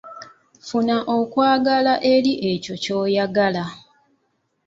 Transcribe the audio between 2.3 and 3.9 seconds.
ekyo ky'oyogerako.